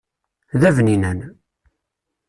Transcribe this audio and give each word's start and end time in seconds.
D 0.59 0.61
abninan. 0.69 1.19